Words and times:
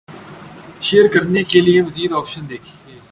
share 0.85 1.05
کرنے 1.13 1.41
کے 1.51 1.59
لیے 1.65 1.81
مزید 1.81 2.11
آپشن 2.19 2.41
دیکھ„یں 2.49 2.73